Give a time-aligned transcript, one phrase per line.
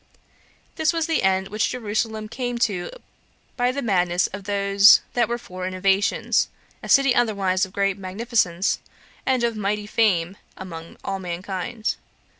[0.77, 2.89] This was the end which Jerusalem came to
[3.55, 6.49] by the madness of those that were for innovations;
[6.81, 8.79] a city otherwise of great magnificence,
[9.27, 11.97] and of mighty fame among all mankind.